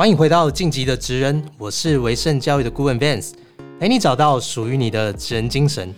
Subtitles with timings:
[0.00, 3.32] 欢迎回到晋级的职人，我是维盛教育的顾问 Vance，
[3.78, 5.94] 陪你找到属于你的职人精神。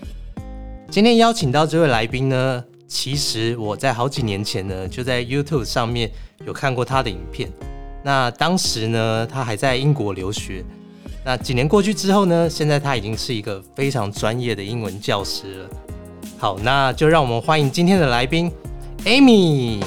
[0.90, 6.10] 今天邀请到这位来宾呢，其实我在好几年前呢，就在 YouTube 上面
[6.44, 7.48] 有看过他的影片。
[8.02, 10.64] 那当时呢，他还在英国留学。
[11.24, 15.70] 那几年过去之后呢，现在他已经是一个非常专业的英文教师了。
[16.38, 18.50] 好，那就让我们欢迎今天的来宾
[19.04, 19.80] Amy。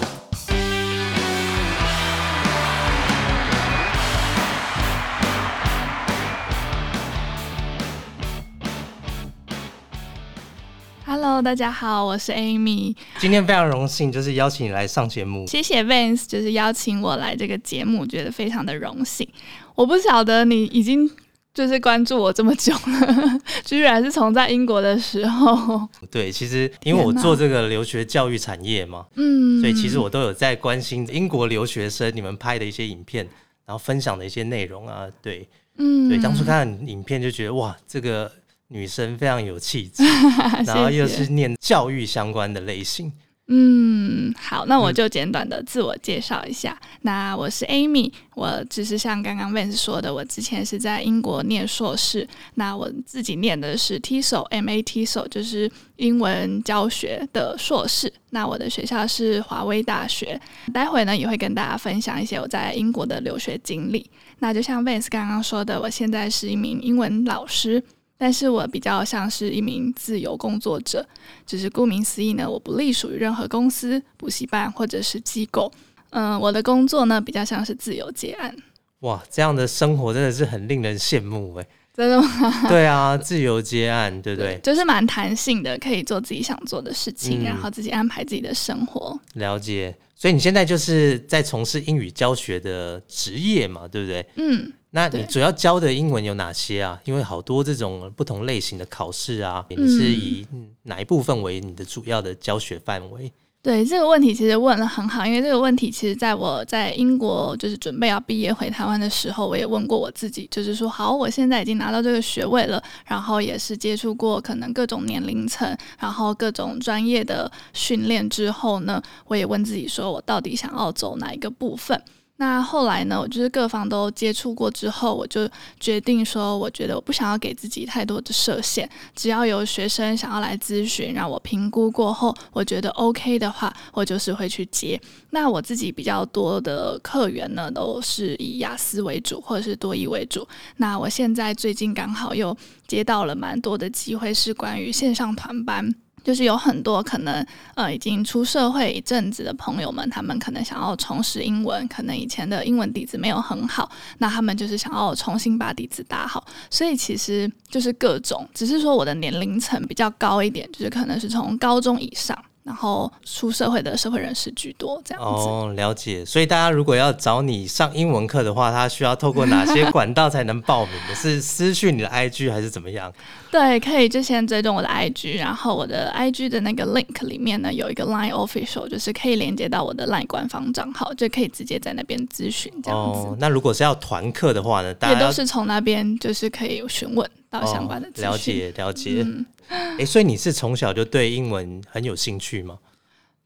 [11.36, 12.96] Hello，大家好，我是 Amy。
[13.20, 15.46] 今天非常荣幸，就是邀请你来上节目。
[15.46, 19.28] 谢谢 Vance，就是邀请我来这个节目，觉得非常的荣幸。
[19.76, 21.12] 我不晓得你已经
[21.54, 25.86] 就是关注我这么久了， 居然是从在英国的时候。
[26.10, 33.28] 对，其实因为我做这个留学教育产业嘛，嗯，所以其实我都有在关心英国留学生你们拍的一些影片，
[33.66, 35.06] 然后分享的一些内容啊。
[35.22, 35.46] 对，
[35.80, 38.32] 嗯，对，当初看影片就觉得哇，这个。
[38.70, 40.04] 女生非常有气质，
[40.66, 43.12] 然后又是念教育相关的类型。
[43.48, 46.76] 嗯，好，那我就简短的自我介绍一下。
[47.04, 52.28] 那我是 Amy，我只是像刚刚 Vance 说的，我之前是在英国念硕士。
[52.56, 58.12] 那我自己念的是 TESOL，M A TESOL，就是英文教学的硕士。
[58.32, 60.42] 那我的学校是华威大学。
[60.74, 64.10] 待会呢也会跟大家分享一些我在英国的留学经历。
[64.40, 67.84] 那就像 Vance 刚刚说的，我现在是一名英文老师。
[68.18, 71.06] 但是我比较像是一名自由工作者，
[71.46, 75.72] 只是顾名思义呢，我不隶属于任何公司、补习班或者是机构。
[76.12, 78.56] 嗯，我的工作呢比较像是自由接案。
[79.00, 81.68] 哇，这样的生活真的是很令人羡慕哎！
[81.94, 82.68] 真的吗？
[82.68, 84.58] 对啊，自由接案，对不对？
[84.64, 89.18] 就是蛮弹性的，可以做自己想做的事情，然后自己安排自己的生活。
[89.34, 89.96] 了解。
[90.16, 94.26] 所以你现在就是在从事英语教学的职业嘛，对不对？
[94.38, 94.72] 嗯。
[94.96, 96.98] 那你主要教的英文有哪些啊？
[97.04, 100.48] 因为好多这种不同类型的考试啊，你是以
[100.84, 103.30] 哪一部分为你的主要的教学范围？
[103.62, 122.02] 对这个问题其实问的很好，因为这个问题其实在我在英国就是准备要毕业回台湾的时候，我也问过我自己，就是说好，我现在已经拿到这个学位了，然后也是接触过可能各种年龄层，然后各种专业的训练之后呢，我也问自己说，我到底想要走哪一个部分？
[122.38, 123.18] 那后来呢？
[123.18, 128.90] 我就是各方都接触过之后，我就决定说，我觉得我不想要给自己太多的设限。
[129.16, 135.00] 只要有学生想要来咨询，让我评估过后，我觉得 OK 的话，我就是会去接。
[135.30, 140.46] 那我自己比较多的客源呢，都是以雅思为主，或者是多义为主。
[140.76, 145.96] 那我现在最近刚好又接到了蛮多的机会，是关于线上团班。
[146.26, 156.44] 就是有很多可能，呃，已经出社会一阵子的朋友们，他们可能想要重拾英文，可能以前的英文底子没有很好，那他们就是想要重新把底子打好。
[156.72, 162.36] 所以其实就是各种，只是说我的年龄层比较高一点，就是可能是从高中以上。
[162.66, 166.26] 然后出社会的社会人士居多，这样子哦，了解。
[166.26, 171.14] 所以大家如果要找你上英文课的话，他需要透过哪些管道才能报名的？
[171.14, 173.14] 是私讯你的 IG 还是怎么样？
[173.52, 183.38] 对，可以就先追踪我的 IG，然后我的 IG 的那个 link 里面呢有一个 Line Official，就是可以连接到我的 Line 官方账号，就可以直接在那边咨询这样子。
[183.40, 189.24] 那如果是要团课的话呢，大家也都是从那边就是可以询问到相关的了解了解。
[189.70, 192.78] 哎，所以你是从小就对英文很有兴趣吗？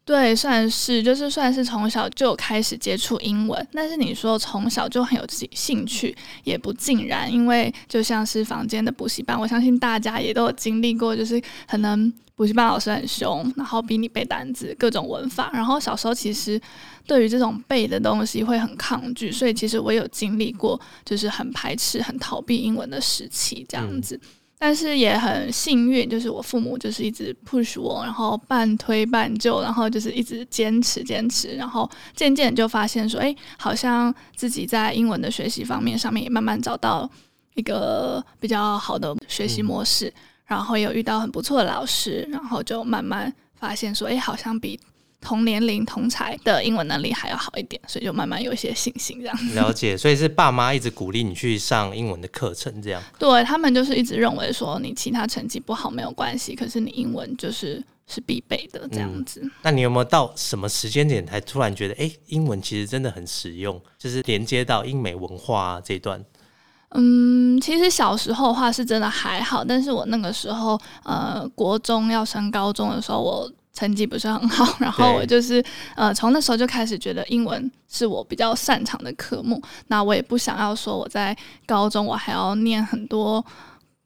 [0.06, 16.60] 对，算是就是算是从小就开始接触英文，但是你说从小就很有自己兴趣，也不尽然，因为就像是房间的补习班，我相信大家也都有经历过，就是可能补习班老师很凶，然后逼你背单词、各种文法，然后小时候其实
[17.06, 24.20] 对于这种背的东西会很抗拒，所以其实我有经历过，就是很排斥、很逃避英文的时期，这样子。
[24.62, 37.10] 但是也很幸运，就是我父母就是一直 push 我，然后半推半就，然后就是一直坚持坚持，然后渐渐就发现说，哎，好像自己在英文的学习方面上面也慢慢找到
[37.56, 40.14] 一个比较好的学习模式，
[40.46, 44.78] 然后有遇到很不错的老师，然后就慢慢发现说，哎，好像比。
[45.22, 49.38] 同年龄同才的英文能力还要好一点，所以就慢慢有一些信心这样。
[49.54, 53.04] 了解，所以是爸妈一直鼓励你去上英文的课程，这样。
[53.20, 59.46] 对他们就是一直认为说你其他成绩不好没有关系，可是你英文就是是必备的这样子。
[59.62, 66.24] 那你有没有到什么时间点才突然觉得，哎，英文其实真的很实用，就是连接到英美文化这段？
[66.92, 73.52] 嗯，其实小时候的话是真的还好，但是我那个时候呃，国中要升高中的时候，我。
[73.80, 75.64] 成绩不是很好， 然后我就是
[75.96, 79.62] 呃，从那时候就开始觉得英文是我比较擅长的科目。
[79.88, 81.36] 那我也不想要说我在
[81.66, 83.44] 高中我还要念很多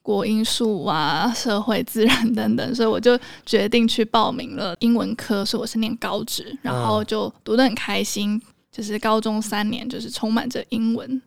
[0.03, 3.17] 国英数啊、社会、自然等等，所以我就
[3.47, 8.39] 决定去报名了英文科，所以我是念高职，然后就读得很开心。
[8.71, 11.21] 就是高中三年，就是充满着英文。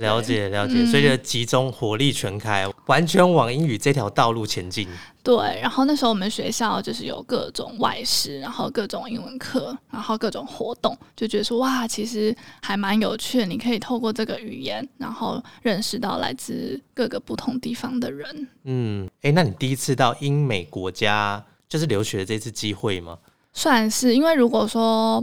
[0.00, 4.88] 了解了解，嗯所以就集中火力全开，完全往英语这条道路前进。
[5.22, 13.46] 对，然后那时候我们学校就是有各种外事，然后各种英文课，然后各种活动，就觉得说哇，其实还蛮有趣的。
[13.46, 18.48] 你可以透过这个语言，然后认识到来自各个不同地方的人。
[18.64, 23.18] 嗯，哎，那你第一次到英美国家就是留学的这次机会吗？
[23.52, 25.22] 算是，因为如果说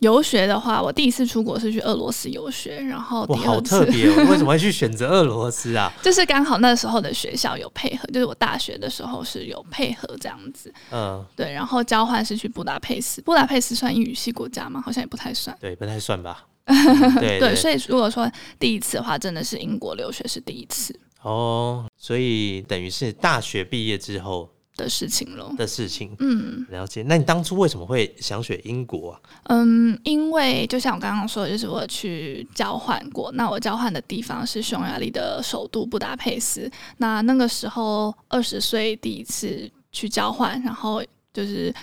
[0.00, 4.26] 游学的话，我第一次出国是去俄罗斯游学，然后第哇，好二次特别哦！
[4.30, 5.92] 为什么会去选择俄罗斯啊？
[6.02, 10.72] 就是刚好那时候的学校有配合，就是我大学的时候是有配合这样子。
[10.90, 14.82] 嗯，对，然后交换是去布达佩斯，布达佩斯算英语系国家吗？
[14.84, 15.56] 好像也不太算。
[15.60, 16.44] 对，不太算吧。
[17.20, 25.52] 对，所以如果说第一次的话，真的是英国留学是第一次哦，所以等于是大学毕业之后的事情了。
[25.56, 26.14] 的事情。
[26.18, 27.02] 嗯了解。
[27.02, 29.20] 那你当初为什么会想选英国啊？
[29.44, 36.70] 嗯，因为就像我刚刚说的，就是我去交换过，那我交换的地方是匈牙利的首都布达佩斯。
[36.98, 41.74] 那那个时候二十岁第一次去交换，然后就是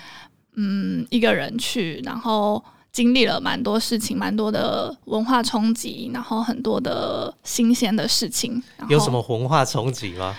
[0.56, 2.62] 嗯一个人去，然后。
[2.92, 8.62] 经历了蛮多事情，蛮多的文化冲击，然后很多的新鲜的事情。
[8.86, 10.36] 有什么文化冲击吗？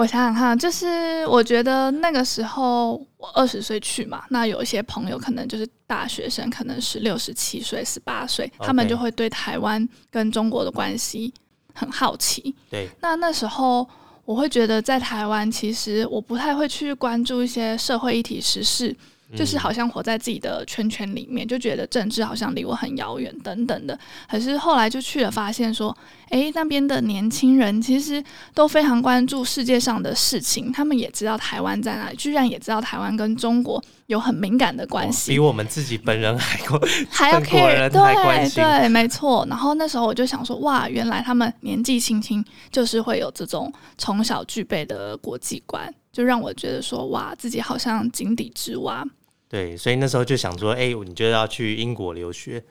[0.00, 11.30] 我想想看，就是我觉得那个时候我二十岁去嘛，那有一些朋友可能就是大学生，可能十六、十七岁、十八岁，他们就会对台湾跟中国的关系
[11.74, 12.54] 很好奇。
[12.70, 13.86] 对，那那时候
[14.24, 18.96] 我会觉得，在台湾其实我不太会去关注一些社会议题时事，
[19.36, 23.98] 就是好像活在自己的圈圈里面，就觉得政治好像离我很遥远等等的。
[24.28, 25.96] 可是后来就去了，发现说，
[26.30, 28.22] 诶，那边的年轻人其实
[28.54, 35.38] 都非常关注世界上的事情，他们也知道台湾在哪里，居然也知道台湾跟中国有很敏感的关系哦比。
[35.38, 39.46] 我们自己本人还过 还要 care，人对对，没错。
[39.48, 49.06] 然后那时候我就想说，哇，原来他们年纪轻轻就是会有这种从小具备的国际观，就让我觉得说，哇，自己好像井底之蛙。
[49.50, 52.64] 对，所以那时候就想说，哎、你就要去英国留学。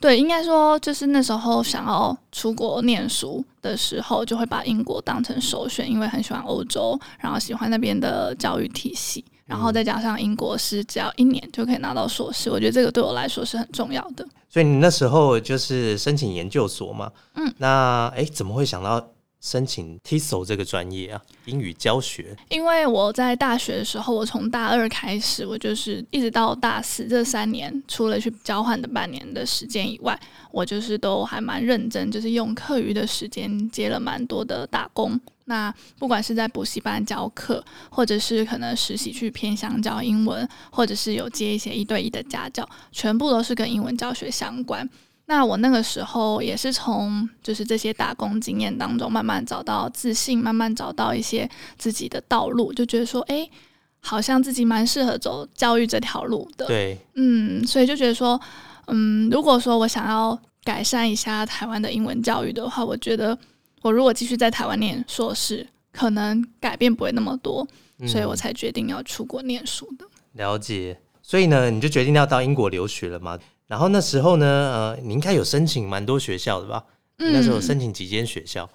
[0.00, 14.26] 对，应该说就是那时候想要出国念书的时候，就会把英国当成首选，因为很喜欢欧洲，然后喜欢那边的教育体系，然后再加上英国是只要一年就可以拿到硕士，我觉得这个对我来说是很重要的。
[14.50, 17.10] 所以你那时候就是申请研究所嘛？
[17.36, 19.02] 嗯，那哎、怎么会想到
[19.40, 21.22] 申请 TESOL 这个专业啊？
[21.44, 22.36] 英语教学。
[22.48, 30.18] 因为我在大学的时候，我从大二开始，我就是一直到大四这三年，除了去交换的半年的时间以外，
[30.50, 35.20] 我就是都还蛮认真，就是用课余的时间接了蛮多的打工。
[35.48, 44.88] 那不管是在补习班教课，或者是可能实习去偏乡教英文，或者是有接一些一对一的家教，全部都是跟英文教学相关。
[45.28, 53.48] 那我那个时候也是从就是这些打工经验当中慢慢找到自信，慢慢找到一些自己的道路，就觉得说，哎、
[54.00, 56.66] 好像自己蛮适合走教育这条路的。
[56.66, 58.40] 对，嗯，所以就觉得说，
[58.86, 63.36] 嗯，如果说我想要改善一下台湾的英文教育的话，我觉得
[63.82, 67.66] 我如果继续在台湾念硕士，可能改变不会那么多，
[67.98, 70.06] 嗯所以我才决定要出国念书的。
[70.34, 70.96] 了解。
[71.20, 73.36] 所以呢，你就决定要到英国留学了嘛？
[73.66, 76.84] 然后那时候呢，呃，你应该有申请蛮多学校的吧？
[77.18, 78.68] 嗯那时候有申请几间学校？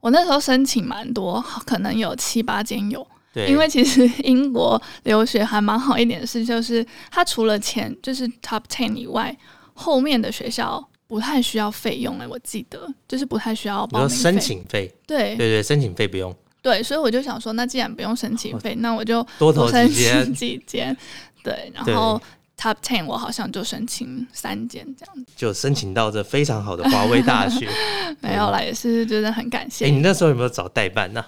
[0.00, 3.06] 我那时候申请蛮多，可能有七八间有。
[3.32, 9.34] 对，因为其实英国留学还蛮好一点的是，就是它除了前就是 top ten 以外，
[9.74, 14.46] 后面的学校不太需要费用哎、我记得就是不太需要比如说申报名费。
[14.46, 20.96] 请费，对对对，申请费不用，对，所以我就想说，那既然不用申请费，那我就多投多申几间请几间。
[21.42, 22.20] 对，然对后
[22.62, 27.68] top ten 我好像就申请三间这样子，就申请到这非常好的华威大学。
[28.22, 31.24] 没有啦，也是觉得很感谢哎、你那时候有没有找代办呢、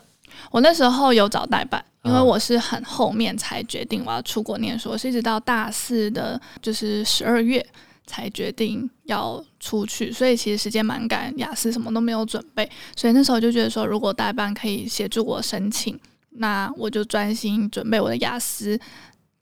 [0.53, 7.65] 我那时候有找代办，因为嗯我是很后面才决定我要出国念书，我是一直到大四的，就是十二月
[8.07, 15.99] 才决定要出去，所以其实时间蛮赶，雅思什么都没有准备，所以那时候就觉得说，如果代办可以协助我申请，
[16.37, 18.79] 那我就专心准备我的雅思。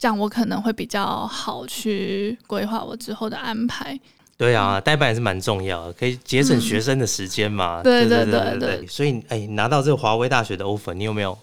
[0.02, 3.96] 这样我可能会比较好去规划我之后的安排。
[4.36, 7.80] 对啊，代办也是蛮重要的，可以节省学生的时间嘛。
[7.82, 11.38] 嗯对对对对所以，哎、拿到这个华威大学的 offer，你有没有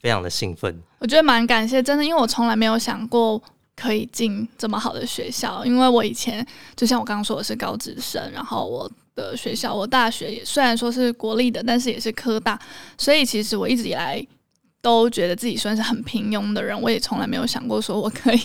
[0.00, 0.74] 非常的兴奋？
[1.00, 3.38] 我觉得蛮感谢，真的，因为我从来没有想过
[3.76, 12.58] 可以进这么好的学校，因为我以前就像我刚刚说我是高职生，然后我的学校我大学也虽然说是国立的，但是也是科大，
[12.96, 14.26] 所以其实我一直以来。
[14.82, 18.38] 都觉得自己算是很平庸的人，我也从来没有想过说我可以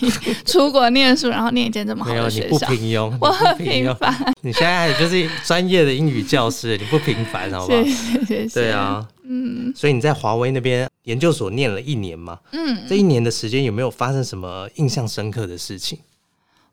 [0.46, 2.66] 出国念书，然后念一间这么好的学校。
[2.68, 4.14] 不平庸，我很平凡。
[4.42, 7.82] 你现在就是专业的英语教师，你不平凡，好不好？
[7.82, 8.54] 谢谢谢谢。
[8.54, 9.72] 对啊，嗯。
[9.74, 12.38] 所以你在华为那边研究所念了一年嘛？
[12.52, 12.84] 嗯。
[12.88, 15.98] 这一年的时间有没有发生什么印象深刻的事情？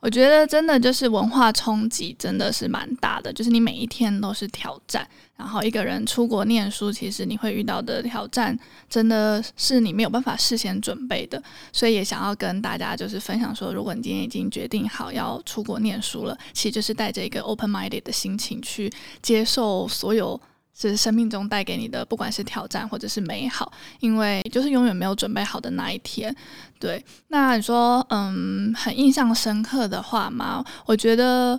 [0.06, 5.06] 我觉得真的就是文化冲击真的是蛮大的，就是你每一天都是挑战。
[5.36, 8.56] 然后一个人出国念书，其实你会遇到的挑战
[8.88, 11.42] 真的是你没有办法事先准备的。
[11.74, 18.94] 所以也想要跟大家就是分享说，如果你今天已经决定好要出国念书了，其实就是带着一个 open minded 的心情去
[19.24, 20.40] 接受所有。
[20.78, 26.36] 是生命中带给你的，不管是挑战或者是美好，因为就是永远没有准备好的那一天。
[26.78, 30.64] 对，那你说，嗯，很印象深刻的话吗？
[30.86, 31.58] 我觉得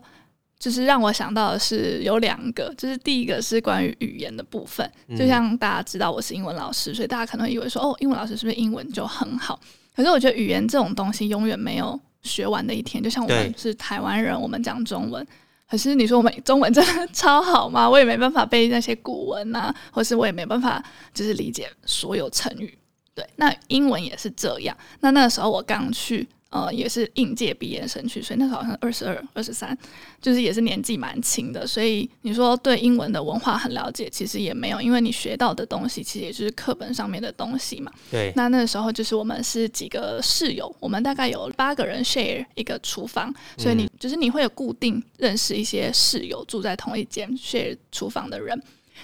[0.58, 4.86] 就是让我想到的是有两个，就是第一个是关于语言的部分。
[5.16, 9.58] 就像大家知道我是英文老师，所以大家可能以为说，哦，英文老师是不是英文就很好？
[9.94, 13.02] 可是我觉得语言这种东西永远没有学完的一天。
[13.02, 15.26] 就像我们是台湾人，我们讲中文。
[15.68, 17.88] 可是你说我们中文真的超好吗？
[17.88, 20.82] 我也没办法背那些古文呐，或是我也没办法
[21.12, 22.78] 就是理解所有成语。
[23.14, 24.76] 对，那英文也是这样。
[25.00, 26.28] 那那个时候我刚去。
[26.50, 29.76] 呃，也是应届毕业生去，所以那时候好像二十二、二十三，
[30.22, 31.66] 就是也是年纪蛮轻的。
[31.66, 37.92] 所以你说对英文的文化很了解，其实也没有，因为你学到的东西其实也就是课本上面的东西嘛。
[38.10, 38.32] 对。
[38.36, 48.58] 那那个时候就是我们是几个室友，我们大概有八个人 share 一个厨房，所以你就是你会有固定认识一些室友住在同一间 share 厨房的人，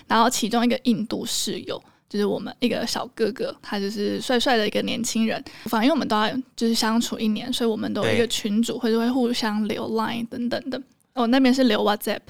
[0.06, 1.82] 然后其中一个印度室友。
[2.12, 5.42] 就是我们一个小哥哥，他就是帅帅的一个年轻人。
[5.64, 10.78] 反正因为我们都要就是相处一年，所以我们都有一个群组，或者会互相留 Line 等等的。
[11.14, 12.21] 我那边是留 WhatsApp，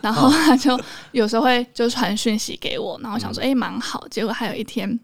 [0.00, 0.76] 然后他就
[1.12, 4.08] 有时候会就传讯息给我，然后想说哎蛮好。
[4.10, 4.98] 结果还有一天，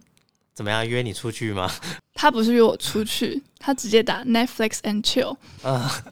[0.54, 1.70] 怎么样约你出去吗？
[2.14, 5.36] 他不是约我出去， 他直接打 Netflix and chill，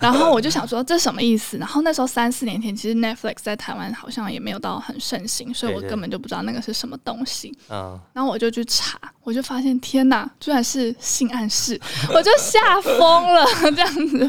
[0.01, 1.57] 然后我就想说这什么意思？
[1.59, 7.57] 然后那时候三四年前，其实 Netflix 在台湾好像也没有到很盛行，所以我根本就不知道那个是什么东西。
[7.71, 11.81] 嗯，然后我就去查，我就发现天哪，居然是性暗示，
[12.13, 13.47] 我就吓疯了
[13.77, 14.29] 这样子。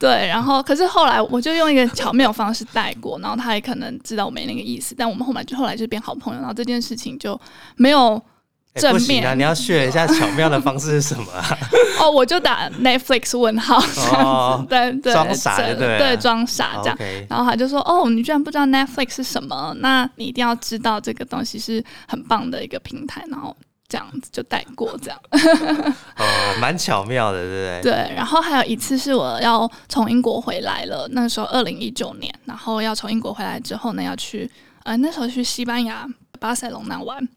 [0.00, 7.40] 对，然后可是后来我就用一个巧妙方式带过，然后他也可能知道我没那个意思，但我们后来就后来就变好朋友，然后这件事情就
[7.76, 8.20] 没有。
[8.90, 9.34] 不行啊！
[9.34, 11.30] 你要学一下巧妙的方式是什么？
[11.32, 11.58] 啊
[12.00, 16.98] 哦，我就打 Netflix 问号这样子，对对，装傻对对，装傻这样。
[17.28, 19.74] 然后他就说：“哦，你居然不知道 Netflix 是什么？
[19.80, 23.54] 那你一定要知道这个东西是很棒的一个平台。”然后
[23.88, 25.20] 这样子就带过这样。
[26.16, 26.24] 哦，
[26.58, 27.92] 蛮巧妙的，对不对？
[27.92, 28.14] 对。
[28.16, 34.50] 然后还有一次是我要从英国回来了，那个时候二零一九年，然后要从英国回来之后呢，要去
[34.84, 36.06] 呃那时候去西班牙
[36.40, 37.28] 巴塞隆那玩。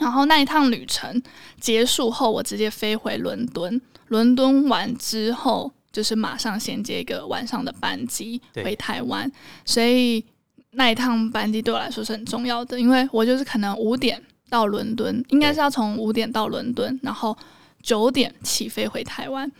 [0.00, 1.22] 然后那一趟旅程
[1.60, 3.80] 结束后，我直接飞回伦敦。
[4.08, 9.30] 伦敦完之后，就是马上衔接一个晚上的班机回台湾。
[9.64, 10.24] 所以
[10.72, 14.20] 那一趟班机对我来说是很重要的，因为我就是可能五点
[14.50, 17.36] 到伦敦，应该是要从五点到伦敦，然后
[17.82, 19.50] 九点起飞回台湾。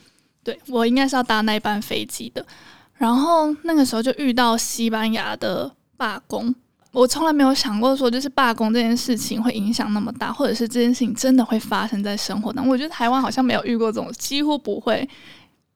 [0.43, 2.45] 对我应该是要搭那班飞机的。
[2.95, 6.55] 然后那个时候就遇到西班牙的罢工。
[6.93, 12.71] 我从来没有想过说，就是罢工这件事情会影响那么大，或者是这件事情真的会发生在生活当中。
[12.71, 15.09] 我觉得台湾好像没有遇过这种，几乎不会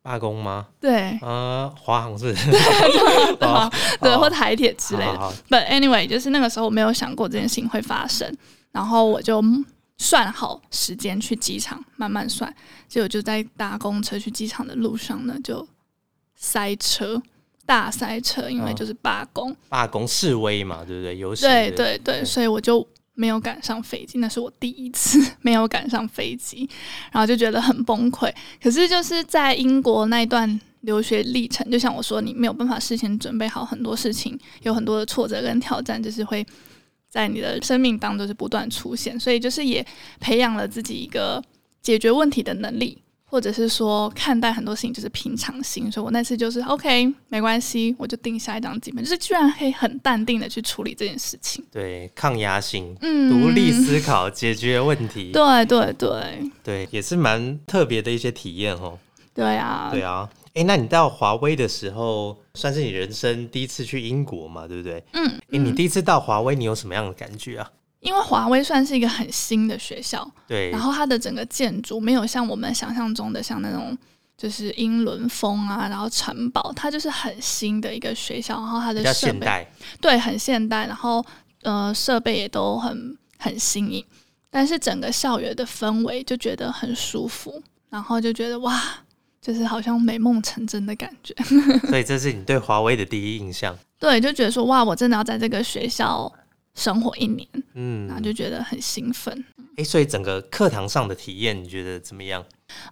[0.02, 0.66] 罢工吗？
[0.78, 2.34] 对，呃，华航是，
[3.40, 3.70] 对，
[4.00, 5.32] 对，或台铁之类的。
[5.48, 8.30] But anyway，就是那个时候我没有想过这件事情会发生，
[8.70, 9.42] 然后我就
[9.96, 12.54] 算好时间去机场，慢慢算，
[12.86, 15.66] 结果就在搭公车去机场的路上呢，就
[16.34, 17.22] 塞车。
[17.66, 21.18] 大塞车，因为就是罢工，罢工示威嘛，对不对？
[21.18, 21.48] 游行。
[21.48, 26.68] 对对对，所以我就没有赶上飞机，那是我第一次没有赶上飞机，
[27.10, 28.32] 然后就觉得很崩溃。
[28.62, 36.46] 可是就是在英国那一段留学历程，就像我说，你没有办法事先准备好很多事情，有很多的挫折跟挑战，就是会
[37.08, 39.84] 在你的生命当中是不断出现，所以就是也
[40.20, 41.42] 培养了自己一个
[41.82, 43.02] 解决问题的能力。
[43.28, 51.64] 或者是说看待很多事情就是平常心，所以我那次就是 OK，没关系，我就定下一张基本，就是居然可以很淡定的去处理这件事情。
[51.72, 55.32] 对，抗压性，嗯，独立思考，解决问题。
[55.32, 58.98] 对对对对，也是蛮特别的一些体验哦。
[59.34, 60.30] 对啊，对啊。
[60.54, 64.66] 哎，那你到华威的时候，算是你人生第一次去英国嘛？
[64.66, 65.04] 对不对？
[65.12, 65.28] 嗯。
[65.50, 67.70] 哎，你第一次到华威，你有什么样的感觉啊？
[68.00, 73.96] 因为华威算是一个很新的学校，对，然后它的整个建筑没有像我们想象中的像那种
[74.36, 81.24] 就是英伦风啊，然后城堡，它就是很新的一个学校，然后它的设备现代，对很现代，然后
[81.62, 84.04] 呃设备也都很很新颖，
[84.50, 88.80] 但是整个校园的氛围就觉得很舒服，然后就觉得哇，
[89.40, 91.34] 就是好像美梦成真的感觉。
[91.88, 93.76] 所以这是你对华威的第一印象。
[93.98, 96.30] 对，就觉得说哇，我真的要在这个学校
[96.76, 99.44] 生活一年，嗯，然后就觉得很兴奋。
[99.76, 102.42] 哎、所以整个课堂上的体验你觉得怎么样？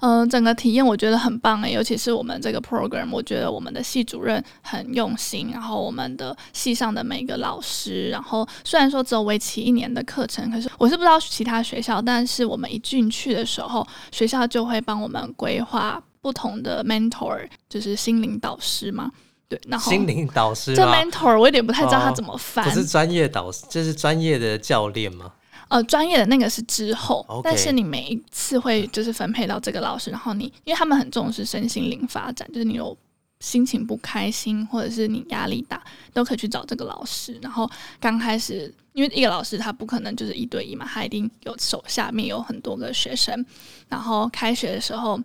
[0.01, 19.11] 嗯、整个体验我觉得很棒诶，尤其是我们这个 program，我觉得我们的系主任很用心，然后我们的系上的每个老师，然后虽然说只有为期一年的课程，可是我是不知道其他学校，但是我们一进去的时候，学校就会帮我们规划不同的 mentor，就是心灵导师嘛，
[19.49, 25.31] 对，然后心灵导师这？mentor 我有点不太知道它哦怎么翻，不是专业导师，这是专业的教练吗？
[25.69, 32.97] 呃，专业的那个是之后但是你每一次会就是分配到这个老师，然后你因为他们很重视身心灵发展，就是你有
[33.41, 35.83] 心情不开心或者是你压力大，
[36.13, 37.39] 都可以去找这个老师。
[37.43, 37.69] 然后
[38.01, 43.45] 刚开始，因为一个老师他不可能就是一对一嘛，他一定有手下面有很多个学生，
[43.89, 45.21] 然后开学的时候。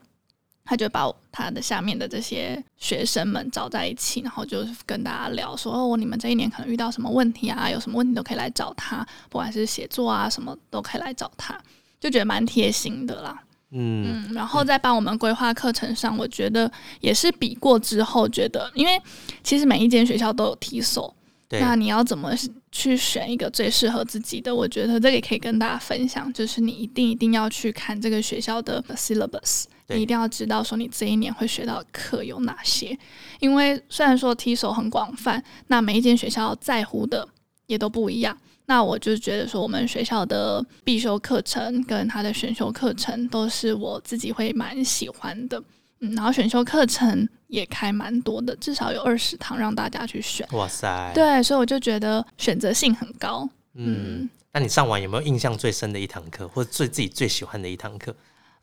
[0.69, 7.67] 他就把他的下面的这些学生们找在一起，然后就是跟大家聊说：“哦，你们这一年可能遇到什么问题啊？
[7.67, 11.59] 有什么问题都可以来找他，不管是写作啊什么都可以来找他。”
[11.99, 13.43] 就觉得蛮贴心的啦。
[13.71, 16.71] 嗯，嗯，然后在帮我们规划课程上，我觉得
[17.01, 19.01] 也是比过之后觉得，因为
[19.43, 21.11] 其实每一间学校都有提手，
[21.47, 22.31] 对，那你要怎么
[22.71, 24.55] 去选一个最适合自己的？
[24.55, 32.97] 我觉得这个也可以跟大家分享，就是你一定一定要去看这个学校的 syllabus，对你一定要知道说你这一年会学到的课有哪些。
[33.39, 37.27] 因为虽然说提手很广泛，那每一间学校在乎的
[37.67, 38.37] 也都不一样。
[38.65, 45.59] 那我就觉得说，我们学校的必修课程跟他的选修课程都是我自己会蛮喜欢的。
[46.01, 50.47] 嗯，然后选修课程也开蛮多的，至少有二十堂让大家去选。
[50.51, 53.49] 哇塞，，对，所以我就觉得选择性很高。
[53.73, 58.15] 嗯嗯，那你上完有没有印象最深的一堂课，或者最自己最喜欢的一堂课？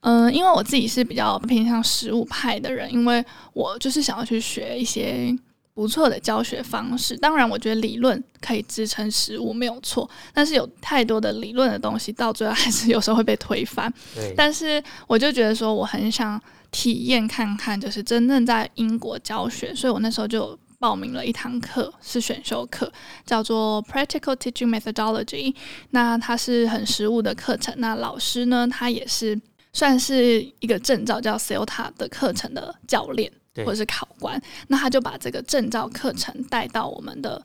[0.08, 5.36] 嗯、因为我自己是比较偏向实物派的人，因为我就是想要去学一些
[5.74, 7.16] 不错的教学方式。
[7.16, 13.92] 当然，我觉得理论可以支撑实物没有错，但是有太多的理论的东西，到最后还是有时候会被推翻。
[14.14, 16.40] 对，但是我就觉得说，我很想
[16.70, 22.90] 体验看看，就是真正在英国教学，所以我那时候就报名了一堂课，是选修课，
[23.24, 25.52] 叫做 Practical Teaching Methodology。
[25.90, 29.38] 那它是很实务的课程，那老师呢，他也是
[29.76, 37.44] 算是一个证照叫 CELTA 的课程的教练或者是考官，那他就把这个证照课程带到我们的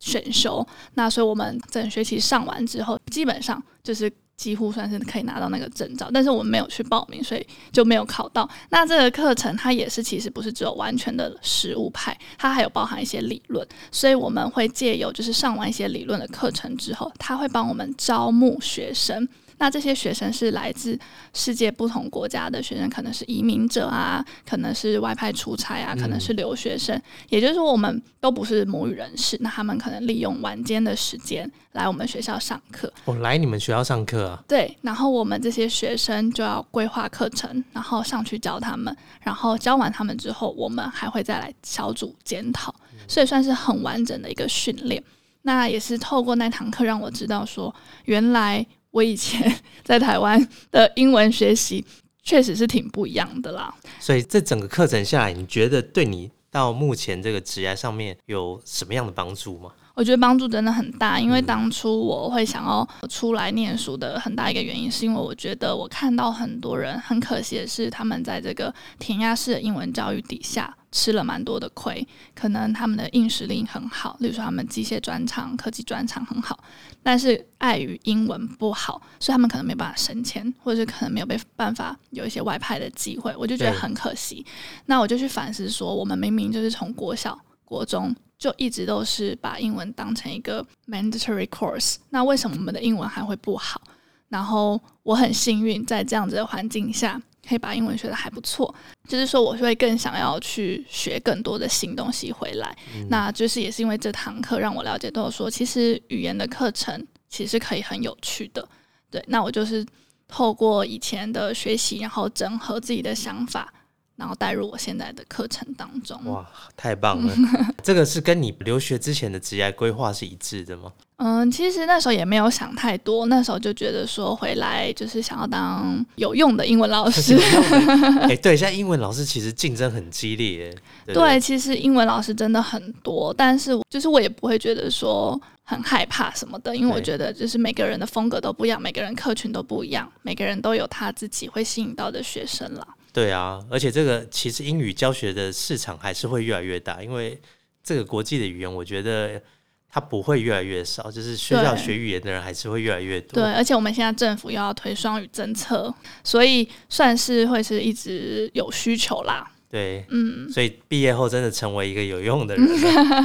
[0.00, 0.66] 选修。
[0.94, 8.48] 那所以我们整学期上完之后，基本上就是几乎算是可以拿到那个证照，但是我们没有去报名，所以就没有考到。
[8.70, 19.28] 那这个课程它也是其实不是只有完全的实物派，它还有包含一些理论，所以我们会借由就是上完一些理论的课程之后，他会帮我们招募学生。
[19.58, 20.98] 那这些学生是来自
[21.32, 27.00] 世界不同国家的学生，可能是移民者啊，可能是外派出差啊，可能是留学生。
[27.28, 32.92] 也就是说，我们都不是母语人士，那他们可能利用晚间的时间来我们学校上课。
[33.06, 34.44] 我、来你们学校上课啊？
[34.46, 42.74] 对，然后我们这些学生就要规划课程，然后上去教他们，然后教完他们之后，我们还会再来小组检讨，
[43.08, 45.02] 所以算是很完整的一个训练。
[45.42, 47.72] 那也是透过那堂课让我知道说，
[48.06, 49.54] 原来我以前
[49.84, 51.84] 在台湾的英文学习
[52.22, 53.74] 确实是挺不一样的啦。
[54.00, 59.70] 所以这整个课程下来，你觉得对你到目前这个职业上面有什么样的帮助吗？
[59.96, 72.06] 我觉得帮助真的很大，因为当初我会想要出来念书的很大一个原因，是因为我觉得我看到很多人很可惜的是，他们在这个填鸭式的英文教育底下吃了蛮多的亏。
[72.34, 76.62] 可能他们的硬实力很好，例如说他们机械专长、科技专长很好，
[77.02, 84.44] 但是碍于英文不好，所以他们可能没办法升迁，或者是可能没有被办法有一些外派的机会，我就觉得很可惜。
[84.84, 93.80] 那我就去反思说，我们明明就是从国小、国中就一直都是把英文当成一个 mandatory course，那为什么我们的英文还会不好？
[94.28, 98.74] 然后我很幸运在这样子的环境下，可以把英文学的还不错，
[99.08, 102.76] 就是说我会更想要去学更多的新东西回来。
[103.08, 108.68] 那就是也是因为这堂课让我了解到说，其实语言的课程其实可以很有趣的。
[109.08, 109.86] 对，那我就是
[110.26, 113.72] 透过以前的学习，然后整合自己的想法，
[114.16, 116.18] 然后带入我现在的课程当中。
[116.24, 116.44] 哇，
[116.76, 117.34] 太棒了！
[117.82, 120.92] 这个是跟你留学之前的职业规划是一致的吗？
[121.18, 127.34] 嗯，其实那时候也没有想太多，那时候就觉得说回来就是想要当有用的英文老师。
[128.28, 130.74] 哎，对，现在英文老师其实竞争很激烈。
[131.06, 142.86] 对，其实英文老师真的很多，但是就是我也不会觉得说很害怕什么的，因为我觉得就是每个人的风格都不一样，每个人客群都不一样，每个人都有他自己会吸引到的学生啦。
[143.12, 147.38] 对啊，而且这个其实英语教学的市场还是会越来越大，因为
[147.82, 149.42] 这个国际的语言，我觉得。
[149.88, 153.42] 它不会越来越少，就是需要学语言的人还是会越来越多。
[153.42, 159.50] 对，而且我们现在政府又要推双语政策，所以算是会是一直有需求啦。
[159.68, 162.66] 对，嗯，所以毕业后真的成为一个有用的人，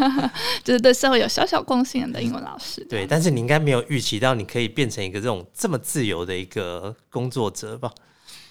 [0.63, 2.83] 就是对社会有小小贡献的英文老师。
[2.89, 7.91] 对，但是你应该没有预期到你可以变成一个这种这么自由的一个工作者吧？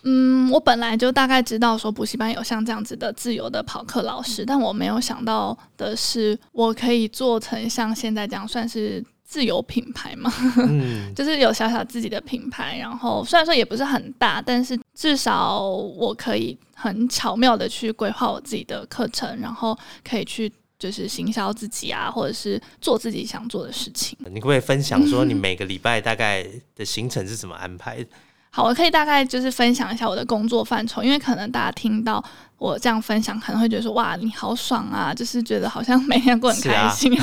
[0.04, 10.32] 嗯，我本来就大概知道说补习班有像这样子的自由的跑课老师，但我没有想到的是，我可以做成像现在这样算是自由品牌嘛？
[10.66, 19.74] 嗯，就是有小小自己的品牌，然后虽然说也不是很大，但是至少我可以很巧妙的去规划我自己的课程，然后
[20.06, 24.14] 可以去就是行销自己啊，或者是做自己想做的事情。
[24.26, 28.04] 你可不可以分享说你每个礼拜大概的行程是怎么安排？
[28.52, 32.22] 好，我可以大概就是分享一下我的工作范畴，因为可能大家听到
[32.58, 37.16] 我这样分享，可能会觉得说哇，你好爽啊，就是觉得好像每天过很开心。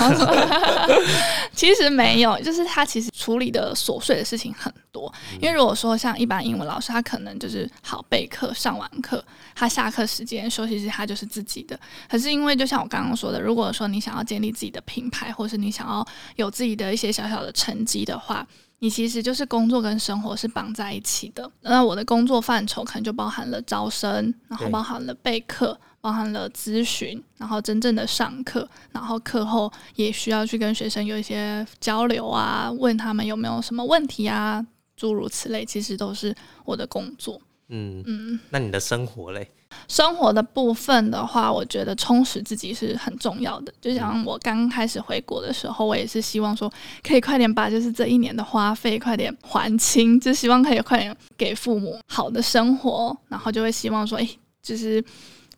[1.52, 5.14] 其实没有，就是他其实处理的琐碎的事情很多。
[5.42, 9.22] 因为如果说像一般英文老师，他可能就是好备课，上完课，
[9.54, 11.78] 他下课时间休息时他就是自己的。
[12.10, 18.48] 可是因为就像我刚刚说的，如果说你想要建立自己的品牌，或是你想要有自己的一些小小的成绩的话。
[18.80, 21.50] 你其实就是工作跟生活是绑在一起的。
[21.62, 37.42] 那我的工作范畴可能就包含了招生，然后包含了备课，包含了咨询，然后真正的上课，然后课后也需要去跟学生有一些交流啊，问他们有没有什么问题啊，诸如此类，其实都是我的工作。
[37.70, 39.50] 嗯嗯，那你的生活嘞？
[39.88, 43.74] 生活的部分的话，我觉得充实自己是很重要的。
[43.82, 46.72] 就像我刚开始回国的时候，我也是希望说，
[47.04, 54.30] 可以快点把就是这一年的花费快点还清，就希望可以快点给父母好的生活，然后就会希望说，哎，
[54.62, 55.04] 就是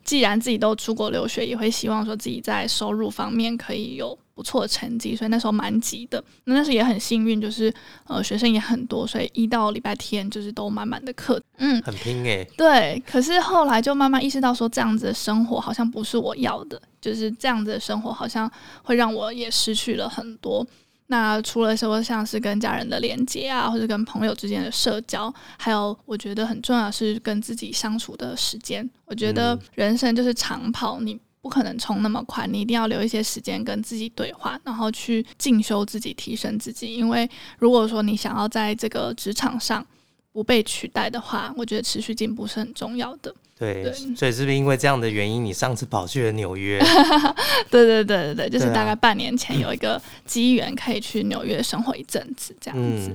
[0.04, 4.18] 既然自己都出国留学，也会希望说自己在收入方面可以有。
[4.40, 6.24] 不错的成绩，所以那时候蛮急的。
[6.44, 7.70] 那但是也很幸运，就是
[8.06, 11.38] 呃学生也很多，所以一到礼拜天就是都满满的课。
[11.58, 12.48] 嗯，很拼诶。
[12.56, 18.50] 对，可是后来就慢慢意识到，说这样子的生活好像不是我要的，就是这样子的生活好像
[18.82, 20.66] 会让我也失去了很多。
[21.08, 28.88] 那除了说像是跟家人的连接啊，或者跟朋友之间的社交，还有我觉得很重要是跟自己相处的时间。
[29.04, 31.20] 我觉得人生就是长跑，你。
[31.42, 36.94] 不可能冲那么快，你一定要留一些时间跟自己对话，然后去进修自己、提升自己。
[36.94, 39.84] 因为如果说你想要在这个职场上
[40.32, 43.34] 不被取代的话，我觉得持续进步是很重要的。
[43.58, 46.78] 对，所以是不是因为这样的原因，你上次跑去了纽约？
[47.70, 53.14] 对对对对对，就是大概半年前有一个机缘可以去纽约生活一阵子，这样子。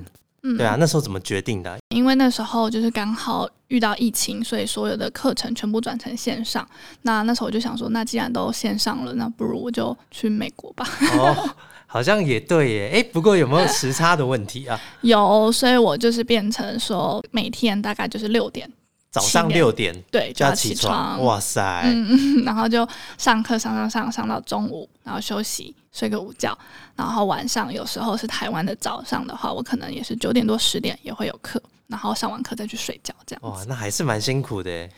[0.57, 1.77] 对啊，那时候怎么决定的？
[1.89, 6.67] 因为那时候就是刚好遇到疫情，所以所有的课程全部转成线上。
[7.01, 10.87] 那那时候我就想说，那既然都线上了，那不如我就去美国吧。
[11.17, 11.49] 哦，
[11.87, 12.91] 好像也对耶。
[12.93, 14.79] 哎，不过有没有时差的问题啊？
[15.01, 18.71] 有，所以我就是变成说，每天大概就是六点。
[19.15, 22.85] 早上六点对就要起床，哇塞，嗯，然后就
[23.17, 26.57] 上课上上上上到中午，然后休息睡个午觉，
[26.97, 33.41] 然后晚上有时候是台湾的早上的话，我可能也是九点多十点也会有课，然后上完课再去睡觉这样。
[33.49, 34.89] 哇，那还是蛮辛苦的。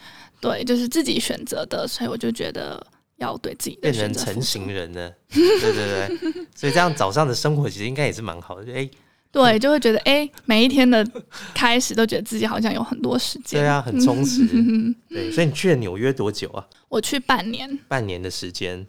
[0.42, 2.84] 对，就是自己选择的，所以我就觉得
[3.18, 5.12] 要对自己变成成型人呢。
[5.30, 8.74] 对对对，所以这样早上的生活其实应该也是蛮好的。
[8.74, 8.90] 哎。
[9.38, 11.06] 对，就会觉得哎，每一天的
[11.54, 13.62] 开始都觉得自己好像有很多时间。
[13.62, 14.48] 对啊，很充实。
[15.08, 16.66] 对，所以你去了纽约多久啊？
[16.90, 17.78] 我去半年。
[17.88, 18.86] 半年的时间。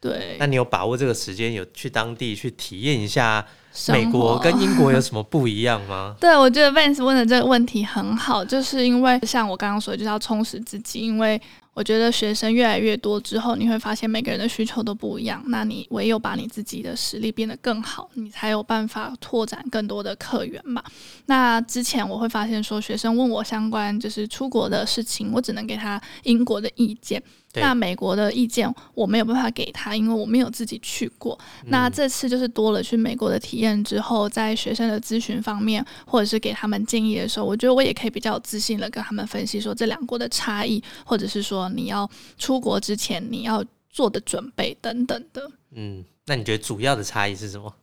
[0.00, 0.36] 对。
[0.38, 3.44] 那你有把握这个时间，有去当地去体验一下
[3.88, 6.16] 美国跟英国有什么不一样吗？
[6.18, 11.38] 对，我觉得 Vance 问的这个问题很好，就是因为像我刚刚说，就是要充实自己，因为。
[11.72, 15.42] 我觉得学生越来越多之后，你会发现每个人的需求都不一样。
[15.46, 20.82] 那你唯有把你自己的实力变得更好，你才有办法拓展更多的客源嘛。
[21.26, 27.22] 那之前我会发现说，学生问我相关就是出国的事情，我只能给他英国的意见。
[27.54, 31.38] 那美国的意见我没有办法给他，因为我没有自己去过。
[31.66, 42.08] 那这次就是多了去美国的体验之后，在学生的咨询方面，或者是给他们建议的时候，我觉得我也可以比较自信的跟他们分析说这两国的差异，或者是说你要
[42.38, 45.50] 出国之前你要做的准备等等的。
[45.72, 47.74] 嗯，那你觉得主要的差异是什么？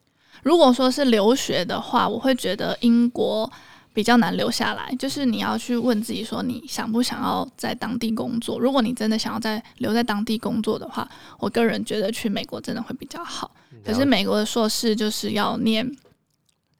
[0.43, 3.51] 如果说是留学的话，我会觉得英国
[3.97, 8.59] 比较难留下来，就是你要去问自己说你想不想要在当地工作。
[8.59, 13.49] 如果你真的想要在留在当地工作的话，我个人觉得去美国真的会比较好。
[13.83, 15.83] 可是美国的硕士就是要念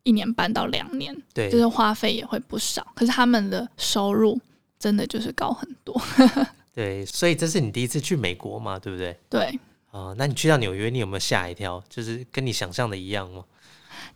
[0.03, 2.85] 一年半到两年，对，就是花费也会不少。
[2.93, 4.39] 可是他们的收入
[4.77, 5.99] 真的就是高很多。
[6.75, 9.17] 对，所以这是你第一次去美国嘛，对不对？
[9.27, 9.59] 对。
[9.89, 11.83] 啊，那你去到纽约，你有没有吓一跳？
[11.89, 13.43] 就是跟你想象的一样吗？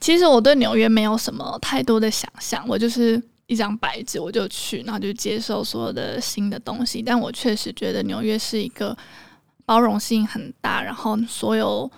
[0.02, 7.02] 其实我对纽约没有什么太多的想象，我就是一张白纸，我就去，然后就接受所有的新的东西。
[7.02, 8.98] 但我确实觉得纽约是一个
[9.64, 11.90] 包容性很大，然后所有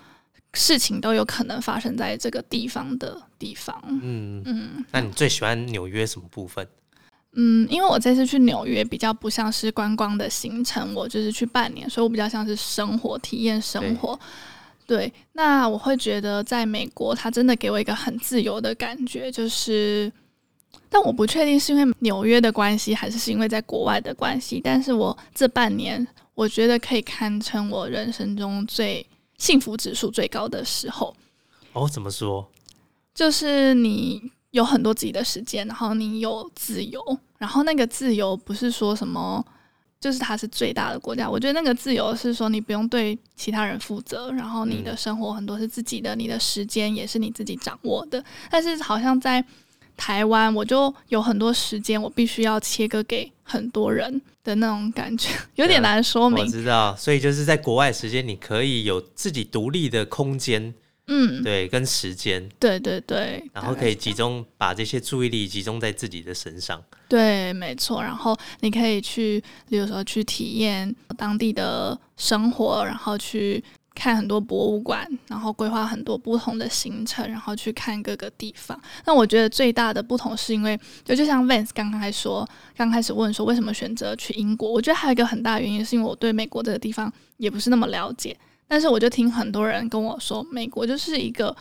[0.53, 3.81] 事情都有可能发生在这个地方的地方。
[3.87, 6.67] 嗯嗯，那你最喜欢纽约什么部分？
[7.35, 14.19] 嗯，因为我这次去纽约比较不像是观光的行程，我就是去半年，所以我比较像是生活体验生活。
[14.85, 20.11] 对，那我会觉得在美国，它真的给我一个很自由的感觉，就是，
[20.89, 24.61] 但我不确定是因为纽约的关系，还是是因为在国外的关系。
[24.63, 29.05] 但是我这半年，我觉得可以堪称我人生中最
[29.37, 31.15] 幸福指数最高的时候。
[31.73, 32.47] 哦，怎么说？
[33.13, 34.31] 就是你。
[34.53, 37.01] 有很多自己的时间，然后你有自由，
[37.39, 39.43] 然后那个自由不是说什么，
[40.03, 41.29] 就是它是最大的国家。
[41.29, 48.21] 我觉得那个自由是说你不用对其他人负责，然后你的生活很多是自己的，你的时间也是你自己掌握的。
[48.51, 49.41] 但是好像在
[49.95, 56.43] 台湾，我就有很多时间，我必须要切割给很多人的那种感觉， 有点难说明。
[56.43, 60.73] 我知道，所以就是在国外时间，你可以有自己独立的空间。
[61.07, 66.81] 嗯，对，跟时间，对对对，然后可以集中把这些注意力集中在自己的身上。
[67.09, 68.01] 对，没错。
[68.01, 73.61] 然后你可以去，比如说去体验当地的生活，然后去
[73.93, 78.79] 看很多博物馆，然后规划很多不同的行程，然后去看各个地方。
[79.05, 88.35] 那我觉得最大的不同是因为，就就像 Vance 刚刚还说，刚开始问说为什么选择去英国，我觉得还有一个很大原因是因为我对美国这个地方也不是那么了解。
[88.73, 91.55] 但是我就听很多人跟我说，美国就是一个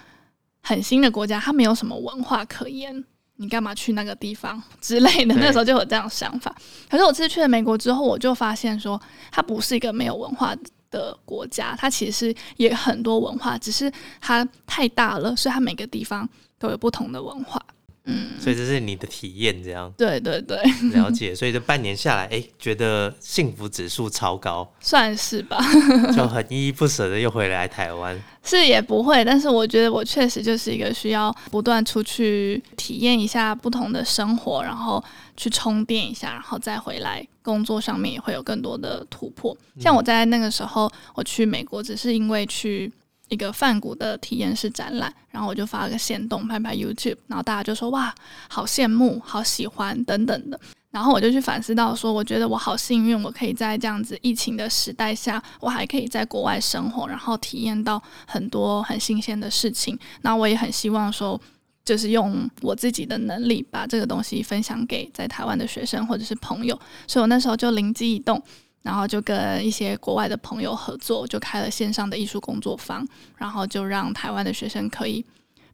[0.63, 3.05] 很新的国家，它没有什么文化可言，
[3.37, 5.35] 你干嘛去那个地方之类的？
[5.37, 6.57] 那时候就有这样想法。
[6.89, 8.99] 可是我这次去了美国之后，我就发现说，
[9.31, 10.57] 它不是一个没有文化
[10.91, 16.27] 的国家，它其实也很多文化，只是它太大了，所以它每个地方
[16.59, 17.63] 都有不同的文化。
[18.05, 20.59] 嗯，所以这是你的体验，这样对对对，
[20.93, 21.33] 了解。
[21.33, 25.59] 所以这半年下来，哎，觉得幸福指数超高，算是吧，
[26.15, 28.21] 就很依依不舍的又回来台湾。
[28.43, 35.03] 是也不会，但是我觉得我确实就是一个需要不断出去体验一下不同的生活，然后
[35.37, 39.57] 去充电一下，然后再回来工作上面也会有更多的突破。
[39.79, 42.91] 像我在那个时候我去美国，只是因为去。
[43.33, 48.15] 一个泛古的体验式展览，然后我就发了个线动拍拍 YouTube，然后大家就说哇，
[48.49, 50.61] 好羡慕，好喜欢等等的。
[50.91, 59.99] 然后我就去反思到说，我觉得我好幸运，我可以在这样子疫情的时代下，我还可以在国外生活，然后体验到很多很新鲜的事情。
[60.21, 61.41] 那我也很希望说，
[61.83, 66.79] 就是用我自己的能力把这个东西分享给在台湾的学生或者是朋友。
[67.07, 68.43] 所以我那时候就灵机一动。
[68.83, 75.25] 然后就跟一些国外的朋友合作，就开了线上的艺术工作坊，然后就让台湾的学生可以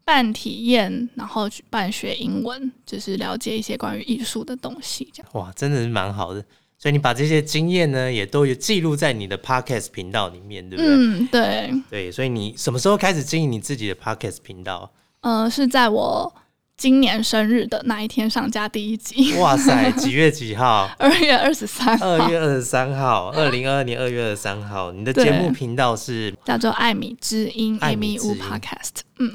[0.05, 5.09] 办体验，然后去办学英文，就是了解一些关于艺术的东西。
[5.13, 6.45] 这样哇，真的是蛮好的。
[6.81, 10.95] 所以你把这些经验呢，也都有记录在你的 podcast 频道里面，对不对？
[10.95, 11.83] 嗯，对。
[11.91, 14.89] 对，所以你什么时候开始经营你自己的 podcast 频道？
[15.23, 16.33] 呃，是在我。
[16.79, 19.35] 今年生日的那一天上架第一集。
[19.35, 20.89] 哇塞， 几月几号？
[20.97, 22.01] 二月二十三。
[22.01, 24.93] 二月二十三号，二零二二年二月二十三号。
[24.93, 29.01] 你的节目频道是叫做艾米之音艾米屋 Podcast。
[29.19, 29.35] 嗯，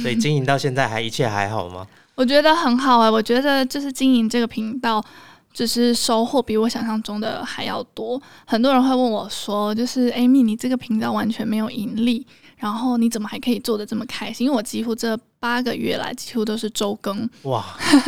[0.00, 1.84] 所以经营到现在还一切还好吗？
[2.14, 5.04] 我觉得很好哎，我觉得就是经营这个频道，
[5.52, 8.22] 就是收获比我想象中的还要多。
[8.46, 12.24] 很多人会问我说，就是艾米，你这个频道完全没有盈利。
[12.58, 14.46] 然后你怎么还可以做的这么开心？
[14.46, 15.14] 因为我几乎这
[15.46, 17.64] 八个月来几乎都是周更，哇，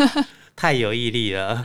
[0.56, 1.64] 太有毅力了。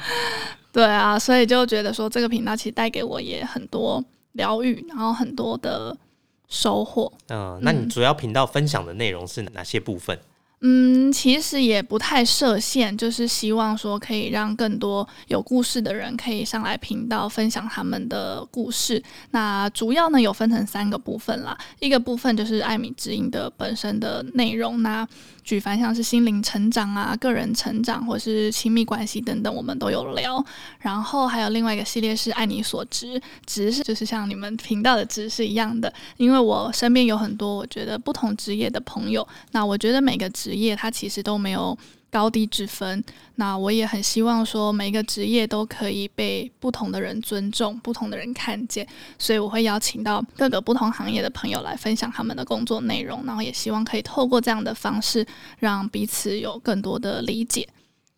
[0.71, 5.97] 对啊，所以就觉得说这个频道其实带给我也很多疗愈，然后很多的
[6.47, 7.11] 收获。
[7.29, 10.19] 嗯，那你主要频道分享的内容是哪些部分？
[10.65, 19.03] 嗯，其实也不太设限，就是希望说可以让更多有故事的人可以上来频道分享他们的故事。
[19.31, 25.05] 那主要呢有分成三个部分啦，一个部分就是艾米之音的本身的内容，那
[25.43, 30.43] 举凡像是心灵成长啊、个人成长或是亲密关系等等，我们都有聊。
[30.79, 41.77] 然后还有另外一个系列是爱你所值，值是就是像你们频道的值是一样的，因为我身边有很多我觉得不同职业的朋友，那我觉得每个职业它其实都没有
[42.13, 43.03] 高低之分。
[43.37, 48.87] 那我也很希望说，每个职业都可以被不同的人尊重，不同的人看见。
[49.17, 55.25] 所以我会邀请到各个不同行业的朋友来分享他们的工作内容，然后也希望可以透过这样的方式，
[55.57, 57.67] 让彼此有更多的理解。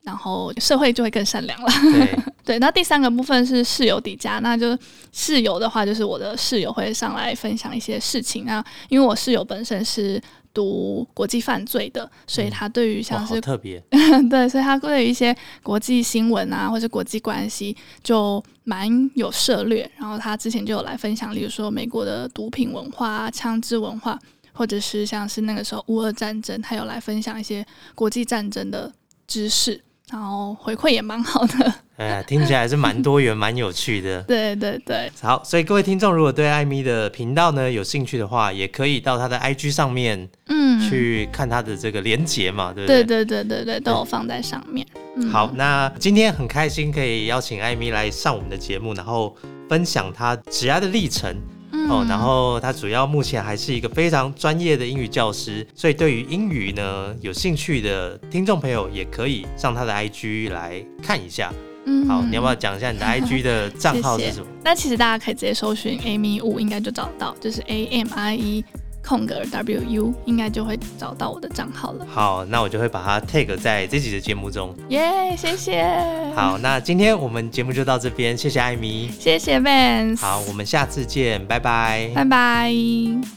[0.03, 1.67] 然后社会就会更善良了。
[1.81, 4.77] 对 对，那第三个部分是室友底价，那就
[5.11, 8.45] 室友的话，就是我的室友会上来分享一些事情。
[8.45, 10.21] 那因为我室友本身是
[10.55, 13.79] 读国际犯罪的，所以他对于像是特别
[14.31, 19.87] 对，所以他对于一些国际新闻啊，或者国际关系就蛮有涉略。
[19.97, 24.17] 然后他之前就有来分享，例如说美国的毒品文化、枪支文化，
[24.53, 28.91] 或者是像是那个时候乌俄战争，他有来分享一些国际战争的
[29.27, 29.81] 知识。
[30.11, 34.21] 然后回馈也蛮好的，哎，听起来还是蛮多元、蛮有趣的。
[34.27, 43.03] 对对对，好，所以各位听众如果对艾米的频道呢有兴趣的话，也可以到他的 IG 上面，嗯，去看他的这个连结嘛，对不对？
[43.03, 44.85] 对对对对对，都有放在上面。
[45.31, 49.35] 好，那今天很开心可以邀请艾米来上我们的节目，然后
[49.69, 51.33] 分享他职涯的历程。
[51.87, 61.53] 哦，然后他主要目前还是一个非常专业的英语教师，所以对于英语呢有兴趣的听众朋友也可以上他的 IG 来看一下。
[61.85, 64.47] 嗯，好，你要不要讲一下你的 IG 的账号是什么？
[64.63, 68.65] 那其实大家可以直接搜寻 Amy 五，应该就找到，就是 A M I E。
[69.07, 72.07] 空格 W U 应该就会找到我的账号了。
[72.11, 74.75] 好，那我就会把它 tag 在这集的节目中。
[74.89, 75.85] 耶，谢谢。
[76.35, 80.21] 好，那今天我们节目就到这边，谢谢艾米，谢谢 Vance。
[80.21, 83.34] 好，我们下次见，拜拜，拜拜。